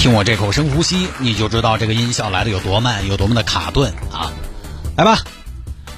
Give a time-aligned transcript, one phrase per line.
[0.00, 4.32] 听我这口深呼吸，你就知道这个音效来的有多慢，有多么的卡顿啊！
[4.96, 5.18] 来吧，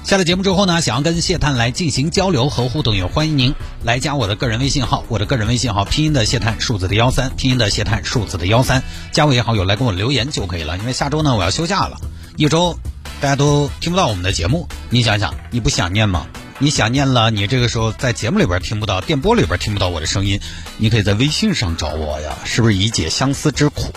[0.03, 10.77] 下了节目之后呢，想要跟谢探来进行交流和互动，也欢迎您来加我的个人微信号，我的个人微信号拼音的谢探，数字的幺三，拼音的谢探，数字的幺三，加我也好友来跟我留言就可以了。
[10.77, 11.95] 因为下周呢我要休假了，
[12.35, 12.77] 一周
[13.21, 16.27] 大家都听不到我们的节目，你想想，你不想念吗？
[16.63, 20.39] 你想念了，你这个时候在节目里边听不到，电波里边听不到我的声音，
[20.77, 23.91] 你可以在微信上找我呀，是不是以解相思之苦？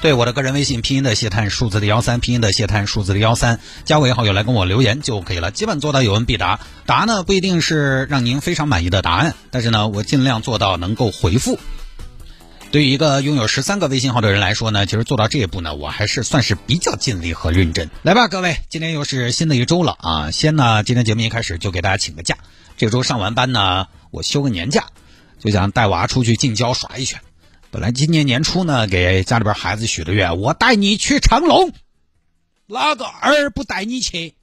[0.00, 11.58] 对我的个人微信拼音的谢探数字的幺三，拼音的谢探数字的幺三，加我好友来跟我留言就可以了，基本做到有问必答，答呢不一定是让您非常满意的答案，但是呢我尽量做到能够回复。
[12.74, 17.88] 对于一个拥有十三个微信号的人来说呢，其实做到这一步呢，我还是算是比较尽力和认真。
[18.02, 20.32] 来吧，各位，今天又是新的一周了啊！
[20.32, 22.36] 先呢，今天节目一开始就给大家请个假。
[22.76, 24.88] 这周上完班呢，我休个年假，
[25.38, 27.20] 就想带娃出去近郊耍一圈。
[27.70, 31.70] 本来今年年初呢，给家里边孩子许的愿，我带你去长隆，
[32.66, 34.34] 哪个儿不带你去？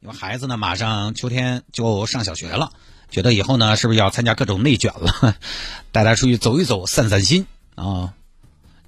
[0.00, 2.72] 因为孩子呢，马上秋天就上小学了，
[3.10, 5.36] 觉得以后呢，是不是要参加各种内卷了？
[5.90, 7.46] 带他出去走一走，散散心。
[7.74, 8.14] 啊，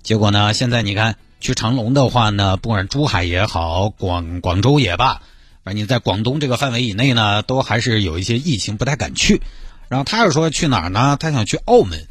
[0.02, 0.52] 结果呢？
[0.52, 5.22] 现在你看去长隆的话呢，不管珠海也好，广广州也罢，
[5.64, 9.40] 反正你在广东这个范围以内呢，都还是有一些疫情，不太敢去。
[9.88, 11.16] 然后他又说去哪儿呢？
[11.18, 12.06] 他想去澳门，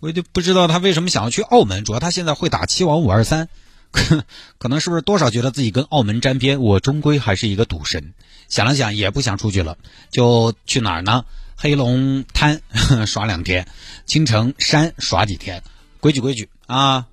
[0.00, 1.84] 我就不知道他为什么想要去澳门。
[1.84, 3.48] 主要他现在会打七王五二三，
[4.58, 6.60] 可能是不是多少觉得自己跟澳门沾边？
[6.60, 8.14] 我终归还是一个赌神。
[8.48, 9.78] 想了想，也不想出去了，
[10.10, 11.24] 就去哪儿呢？
[11.56, 12.60] 黑龙滩
[13.06, 13.68] 耍两天，
[14.06, 15.62] 青城山耍几天。
[16.00, 17.06] 规矩规矩啊！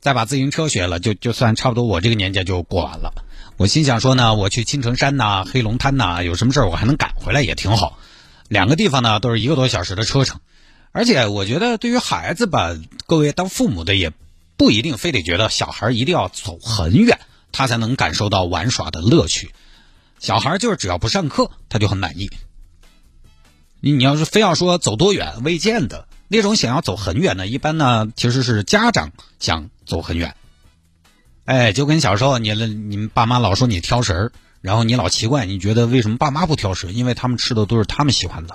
[0.00, 3.12] 再把自行车学了，就就算差不多，我这个年纪就过完了。
[3.56, 7.98] 我心想说呢，我去青城山呐、黑龙滩呐，有什么事儿我还能赶回来，也挺好。
[8.48, 10.40] 两个地方呢都是一个多小时的车程，
[10.92, 14.12] 而且我觉得对于孩子吧，各位当父母的也
[14.56, 17.18] 不一定非得觉得小孩一定要走很远，
[17.50, 19.50] 他才能感受到玩耍的乐趣。
[20.20, 22.30] 小孩就是只要不上课，他就很满意。
[23.80, 26.06] 你你要是非要说走多远，未见得。
[26.28, 30.36] 那种想要走很远的，一般呢其实是家长想走很远。
[31.44, 36.92] 哎，就跟小时候你你们爸妈老说你挑食儿，然后你老奇怪，你觉得为什么爸妈不挑食？
[36.92, 38.54] 因为他们吃的都是他们喜欢的，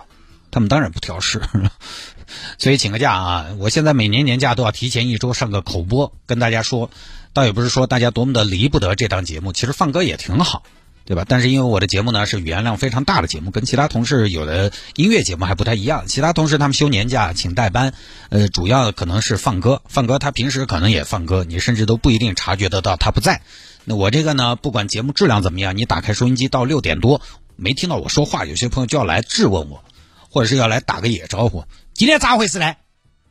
[0.51, 1.41] 他们当然不挑食。
[2.57, 3.47] 所以请个假啊！
[3.57, 6.90] 我现在每年年假都要提前一周上个口播，跟大家说，
[7.34, 10.63] 倒也不是说大家多么的离不得这档节目，其实放歌也挺好。
[11.06, 11.25] 对吧？
[11.28, 16.06] 但是因为我的节目呢是语言量非常大的节目，跟其他同事有的音乐节目还不太一样。
[16.08, 17.94] 其他同事他们休年假请代班，
[18.30, 19.81] 呃，主要可能是放歌。
[19.88, 23.41] 放歌他平时可能也放歌，你甚至都不一定察觉得到他不在。
[23.86, 27.22] 那我这个呢，不管节目质量怎么样，你打开收音机到六点多
[27.58, 29.84] 没听到我说话，有些朋友就要来质问我，
[30.30, 31.66] 或者是要来打个野招呼。
[31.94, 32.75] 今天咋回事呢？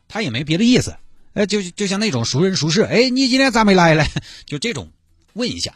[0.09, 0.97] 他也没别的意思，
[1.33, 4.07] 哎，就就像那种熟人熟事，哎，你今天咋没来嘞？
[4.45, 4.91] 就这种
[5.33, 5.73] 问一下。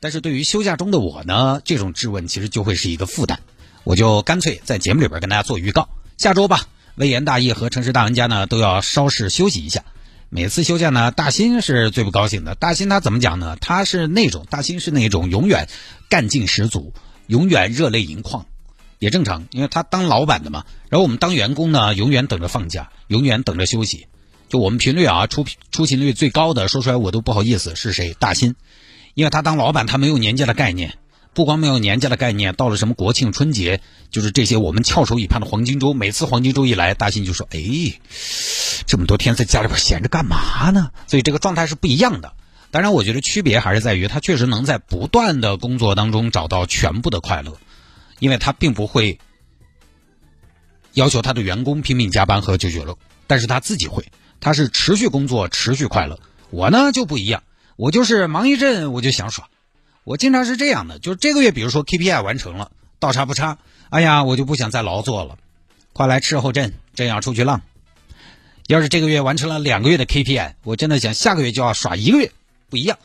[0.00, 3.38] 但是对于休假中的我呢，这种质问其实就会是一个负担，
[3.84, 9.84] 我就干脆在节目里边跟大家做预告，下周吧，微言大义和城市大玩家呢都要稍事休息一下。
[10.30, 12.54] 每次休假呢，大新是最不高兴的。
[12.54, 13.58] 大新他怎么讲呢？
[13.60, 15.68] 他是那种大新是那种永远
[16.08, 16.94] 干劲十足，
[17.26, 18.46] 永远热泪盈眶，
[19.00, 20.64] 也正常，因为他当老板的嘛。
[20.88, 24.06] 然后我们当员工呢，永远等着放假，永远等着休息。
[24.48, 28.14] 就我们频率啊，出出勤率最高的，说出来我都不好意思，是谁？
[28.18, 28.54] 大新。
[29.14, 30.98] 因为他当老板，他没有年假的概念，
[31.34, 37.60] 不光没有年假的概念，到了什么国庆、春节，就是这些我们翘首以盼的黄金周，每次黄金周一来，大新就说：“哎，
[38.86, 42.32] 这么多天在家里边闲着干嘛呢？”所以这个状态是不一样的。
[42.70, 47.58] 当然，我觉得区别还是在于他确实能在不断的工作当中找到全部的快乐，
[48.20, 49.18] 因为他并不会
[50.94, 52.96] 要求他的员工拼命加班喝九九六，
[53.26, 54.04] 但是他自己会，
[54.40, 56.20] 他是持续工作、持续快乐。
[56.50, 57.42] 我呢就不一样。
[57.76, 59.48] 我就是忙一阵我就想耍，
[60.04, 63.58] 我经常是这样的，就是这个月比如说 KPI 完成了，倒差不差，
[63.88, 65.38] 哎呀，我就不想再劳作了，
[65.92, 67.62] 快来伺候朕，朕要出去浪。
[68.66, 72.30] 要是这个月完成了两个月的 KPI，我真的想下个月就要耍一个月，
[72.68, 72.98] 不一样。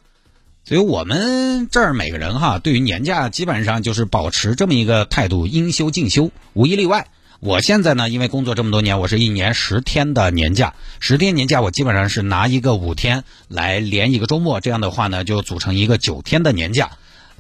[0.64, 7.08] 所以我们这儿每个人哈，对于年假基本上就是保持这么一个态度，应休尽休，无一例外。
[7.40, 16.92] 我现在呢，因为工作这么多年，我是一年十天的年假，十天年假我基本上是拿一个五天来连一个周末，这样的话呢，就组成一个九天的年假。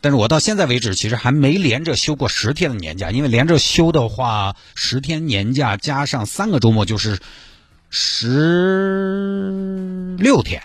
[0.01, 7.17] 但是我到现在为止，其实还没连着休过十天的年假，因为连着休的话，十天年假加上三个周末就是
[7.89, 9.49] 十
[10.19, 10.61] 六天，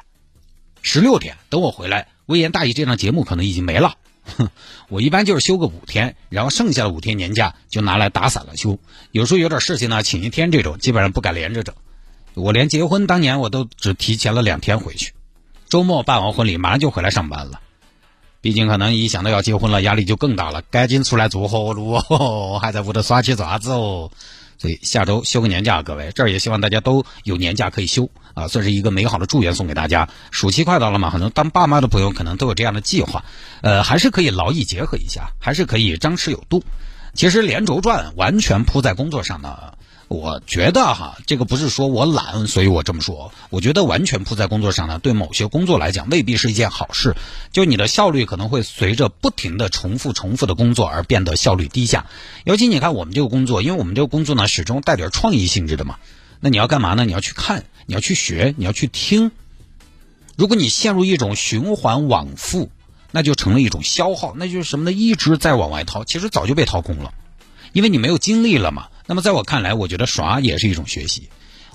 [0.83, 1.37] 十六天。
[1.49, 3.95] 等我回来，微言大义这档节目可能已经没了。
[4.89, 8.79] 我一般就是休个五天，然后剩下的五天年假就拿来打散了休。
[9.13, 11.75] 有时候有点事情呢，请一天这种，基本上不敢连着整。
[12.35, 15.13] 我连结婚当年我都只提前了两天回去，
[15.69, 17.61] 周末办完婚礼马上就回来上班了。
[18.41, 24.11] 毕竟可能一想到要结婚了，压力就更大了，赶紧出来做活路哦，还在屋头耍起爪子哦。
[24.61, 30.11] 所以下周休个年假，各位这儿也希望大家都有年假可以休啊，算是一个美好的祝愿送给大家。
[30.31, 33.25] 暑期快到了嘛，很多当爸妈的朋友可能都有这样的计划，
[33.63, 36.63] 呃，还是可以劳逸结合一下，还是可以张弛有度。
[37.15, 39.73] 其实连轴转完全扑在工作上呢。
[40.11, 43.33] 我觉得哈，这个不是说我懒，所以我这么说。
[43.49, 47.15] 我觉得完全扑在工作上呢，对某些工作来讲未必是一件好事。
[47.53, 52.07] 就你的效率可能会随着不停的重复、重复的工作而变得效率低下。
[52.43, 55.95] 尤其你看我们这个工作，因为我们这个工作呢始终带点创意性质的嘛。
[56.41, 57.05] 那你要干嘛呢？
[57.05, 59.31] 你要去看，你要去学，你要去听。
[60.35, 62.73] 如果你陷入一种循环往复，
[63.13, 64.93] 那就成了一种消耗，那就是什么呢？
[64.93, 67.15] 一直在往外掏，其实早就被掏空了，
[67.73, 68.89] 因为你没有精力了嘛。
[69.11, 71.31] 那么在我看来，我觉得耍也是一种学习。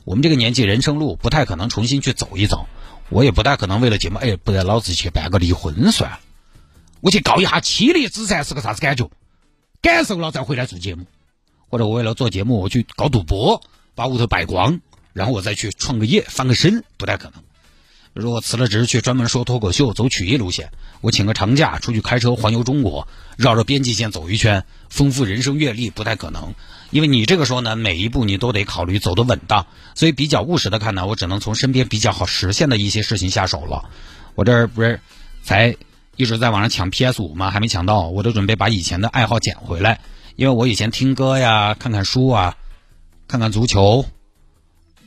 [0.06, 2.66] 我们这个年纪，人生路不太可能重新去走一走。
[3.10, 6.22] 我也不太可能为了节目，哎，不得老子去办个离婚算了。
[7.02, 9.12] 我去告一下妻离子散是个啥子感觉？
[9.82, 11.08] 感受了再回来做节目，
[11.70, 13.62] 或者我为了做节目，我去搞赌博，
[13.96, 14.80] 把屋头败光，
[15.12, 17.44] 然后我再去创个业翻个身，不太可能。
[18.16, 20.72] 如果辞了职去专门说脱口秀，走曲艺路线，
[21.02, 26.56] 我请个长假出去开车环游中国，绕着边际线走一圈，丰富人生阅历，不太可能。
[26.92, 33.90] 因为你这个时候呢，每一步你都得考虑走得稳当，所以比较务实的看呢，我只能从身边比较好实现的一些事情下手了。
[34.36, 35.02] 我这儿不是
[35.44, 35.76] 才
[36.16, 37.52] 一直在网上抢 PS 五吗？
[37.52, 40.00] 还没抢到，我都准备把以前的爱好捡回来。
[40.38, 42.56] 因为我以前听歌呀、看看书啊、
[43.28, 44.06] 看看足球、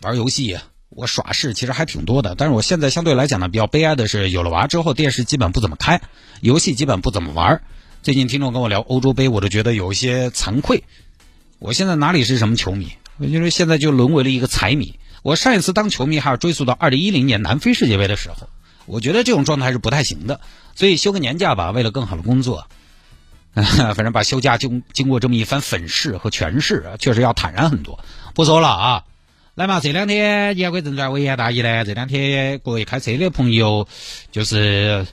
[0.02, 0.58] 玩游戏。
[0.98, 6.00] 我耍事其实还挺多的，但是我现在相对来讲呢，比较悲哀的是，有了娃之后，电视基本不怎么开，
[6.40, 7.62] 游戏基本不怎么玩。
[8.02, 10.82] 最近听众跟我聊欧洲杯，我都觉得有一些惭愧。
[11.60, 12.90] 我现在哪里是什么球迷？
[13.18, 14.98] 我就是现在就沦为了一个财迷。
[15.22, 18.48] 我上一次当球迷还要追溯到二零一零年南非世界杯的时候，
[18.86, 20.40] 我觉得这种状态是不太行的。
[20.74, 22.66] 所以休个年假吧，为了更好的工作，
[23.54, 28.00] 反正把休假经经过这么一番粉饰和诠释，确实要坦然很多。
[28.34, 29.04] 不说了啊。
[29.58, 31.84] 来嘛，这两天言归正传，我言大义呢。
[31.84, 33.88] 这两天各位开车的朋友，
[34.30, 35.04] 就是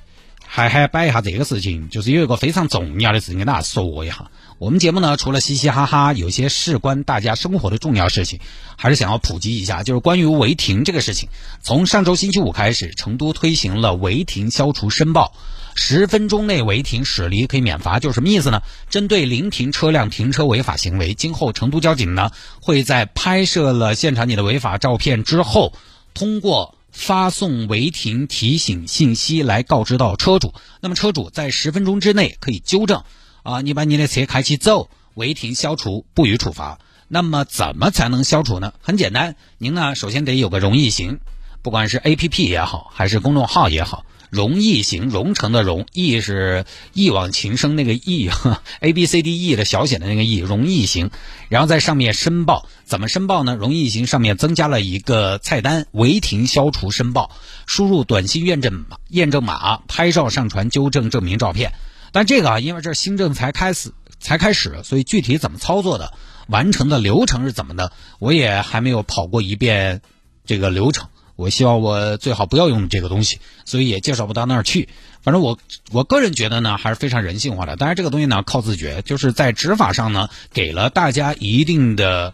[0.46, 4.30] 还还摆一下这个事情，就是有一个非常重要的事情跟大家说一下。
[4.58, 8.40] 我们节目呢，除了嘻嘻哈哈，有些事关大家生活的重要事情，
[8.78, 11.28] 还是想要普及一下，就是关于违停这个事情。
[11.62, 15.34] 从上周星期五开始，成都推行了违停消除申报。
[15.76, 18.62] 十分钟内违停驶离可以免罚，就是什么意思呢？
[18.90, 22.32] 针对临停车辆停车违法行为，今后成都交警呢
[22.62, 25.74] 会在拍摄了现场你的违法照片之后，
[26.14, 30.54] 通过发送违停提醒信息来告知到车主。
[30.80, 33.04] 那么车主在十分钟之内可以纠正，
[33.46, 36.80] 啊，你把你的车开起走，违停消除，不予处罚。
[37.08, 38.74] 那么怎么才能消除呢？
[38.82, 41.20] 很简单，您呢首先得有个容易行，
[41.62, 44.04] 不管是 A P P 也好，还是公众号也好。
[44.32, 48.32] 容易行，荣成的荣，易是一往情深那个易，
[48.82, 51.12] A B C D E 的小写的那个易，容易行。
[51.48, 53.56] 然后在上面申报，怎么申报呢？
[53.56, 57.30] 容易行上面增加了一个菜单，违停消除申报，
[57.68, 61.74] 输入短信验证码，验证码，拍照上传纠正证明照片。
[62.16, 63.92] 但这个啊，因为这新政才开始
[64.22, 66.14] 才开始，所以具体怎么操作的，
[66.48, 70.02] 完成的流程是怎么的，我也还没有跑过一遍
[70.46, 71.10] 这个流程。
[71.36, 74.88] 我希望我最好不要用这个东西，所以也介绍不到那儿去。
[75.24, 75.60] 反正我
[75.92, 77.76] 我个人觉得呢，还是非常人性化的。
[77.76, 82.34] 当然，这个东西呢靠自觉，就是在执法上呢给了大家一定的，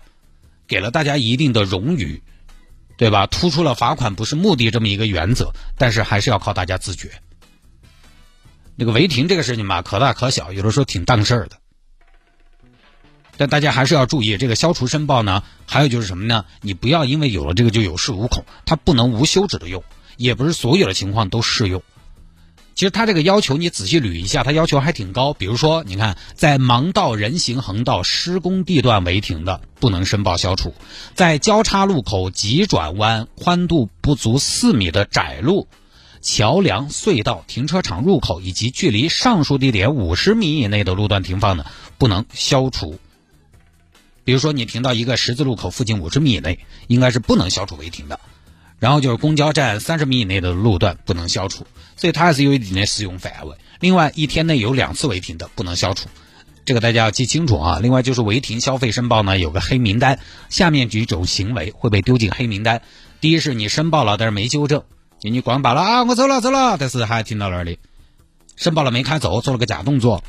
[0.68, 2.22] 给了大家一定的荣誉，
[2.98, 3.26] 对吧？
[3.26, 7.10] 突出了罚款不是目的这么一个原则，但是还是要靠大家自觉。
[8.75, 11.58] 那个违停这个事情吧，可大可小，有的时候挺当事儿的。
[13.38, 16.46] 但大家还是要注意，这个消除申报呢，还有就是什么呢？
[16.62, 19.84] 你不要因为有了这个就有恃无恐，它不能无休止的用，
[20.18, 21.82] 也不是所有的情况都适用。
[22.74, 25.34] 其实它这个要求你仔细捋一下，它要求还挺高。
[25.34, 30.72] 比如说，你看在盲道、人行横道、施工地段违停的，不能申报消除；
[31.13, 35.68] 在交叉路口、急转弯、宽度不足四米的窄路、
[36.22, 41.66] 桥梁、隧道、停车场入口以及距离上述地点五十米以内的路段停放呢，
[41.98, 43.00] 不能消除。
[44.24, 48.20] 比如说你停到一个十字路口附近五十米以内，应该是不能消除违停的。
[48.78, 53.56] 然后就是公交站三十米以内的路段不能消除，所以它还是有一定的适用范围。
[53.80, 56.10] 另外，一天内有两次违停的不能消除，
[56.66, 57.80] 这个大家要记清楚啊。
[57.80, 62.82] 另外就是违停消费申报呢有个黑名单，下面几种行为会被丢进黑名单。
[63.20, 64.84] 第一是你申报了但是没纠正，
[65.22, 67.78] 给你光报了啊我走了走了，但是还停到那里，
[68.56, 70.24] 申报了没开走，做了个假动作，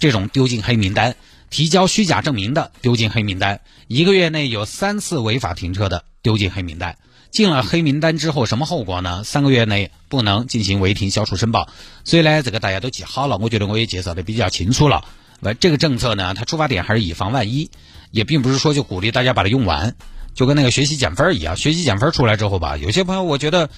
[0.00, 1.14] 这种丢进黑名单。
[1.48, 6.96] 提交虚假证明的丢进黑名单，一个月内有三次违法停车的丢进黑名单。
[7.30, 9.22] 进了黑名单之后，什么后果呢？
[9.22, 11.68] 三个月内不能进行违停消除申报。
[12.04, 13.38] 所以呢，这个大家都记好了。
[13.38, 15.04] 我觉得我也介绍的比较清楚了。
[15.40, 17.70] 呃，这个政策呢，它出发点还是以防万一，
[18.10, 19.94] 也并不是说就鼓励大家把它用完，
[20.34, 21.56] 就跟那个学习减分一样。
[21.56, 23.70] 学习减分出来之后吧，有些朋友我觉得，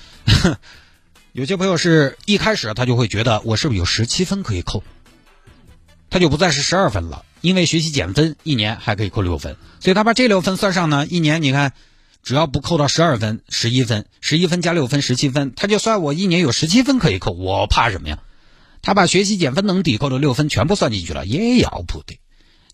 [1.33, 4.83] 有些朋友是一开始他就会觉得我是不是有十七分可以扣，
[6.11, 11.73] 他就不再是十二分了，因为学习减分，一年还可以扣六分，所以他把这六分算上呢，一年你看。
[12.27, 18.19] 只要不扣到十二分、十一分，十一分加六分，十七分，他就算我一年有十七分可以扣，我怕什么呀？
[18.81, 22.19] 他把学习减分能抵扣的六分全部算进去了，也要不得。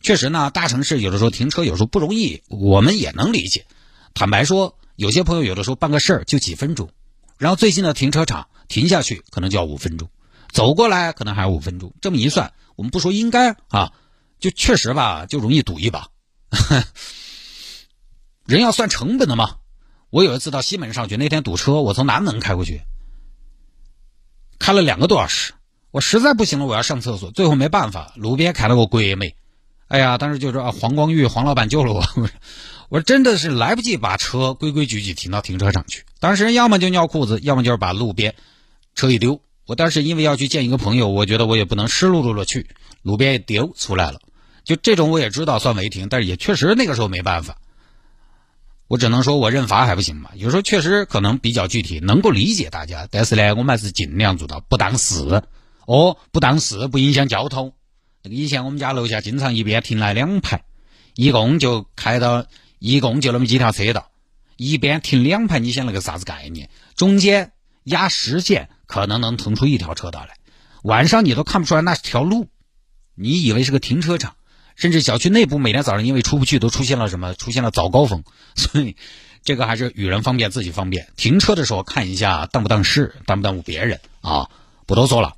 [0.02, 3.66] 确实呢，大城市有的时候停车有时候不容易，我们也能理解。
[4.14, 6.90] 坦白说，有些朋友有的时候办个事儿就几分钟，
[7.38, 10.08] 然后最近的停车场停下去可能就要五分钟，
[10.50, 11.92] 走过来可能还要五分钟。
[12.00, 13.92] 这么一算，我们不说应该啊，
[14.38, 16.08] 就确实吧，就容易赌一把。
[18.46, 19.56] 人要算成本的嘛。
[20.08, 22.80] 我有一次到西门上去，那天堵车，我从南门开过去，
[24.58, 25.52] 开了两个多小时。
[25.92, 29.36] 我实在不行了，我要上厕所，最后没办法，路边开了个鬼美。
[29.90, 32.04] 哎呀，当时就说啊，黄光裕黄老板救了我。
[32.90, 36.04] 我说真的是来不及把车规规矩矩停到停车场去。
[36.20, 38.36] 当时要么就尿裤子，要么就是把路边
[38.94, 39.40] 车一丢。
[39.66, 42.68] 我当时因为要去见一个朋友，我觉得我也不能湿漉漉的去，
[43.02, 44.20] 路边一丢出来了。
[44.62, 47.56] 就这种我也知道算违停，但是也确实那个时候没办法。
[48.86, 50.30] 我只能说，我认罚还不行嘛？
[50.36, 55.42] 有时候确实可能比较具体，能够理解大家，但是呢，我们还是尽量做到不当事
[55.86, 57.72] 哦，不当事，不影响交通。
[58.22, 60.62] 那个以前我们家楼下经常一边停来两排，
[61.14, 62.46] 一共就开到
[62.78, 64.10] 一共就那么几条车道，
[64.56, 66.68] 一边停两排，你想那个啥子概念？
[66.96, 67.52] 中间
[67.84, 70.36] 压实线，可能能腾出一条车道来。
[70.82, 72.48] 晚上你都看不出来那是条路，
[73.14, 74.34] 你以为是个停车场。
[74.76, 77.34] 甚至小区内部每天早上因为出不去都出现了什么？
[77.34, 78.24] 出现了早高峰，
[78.56, 78.96] 所以
[79.42, 81.08] 这个还是与人方便自己方便。
[81.16, 84.48] 停车的时候看一下耽不耽事，耽不耽误别人啊？
[84.86, 85.34] 不多说了。